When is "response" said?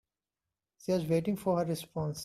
1.65-2.19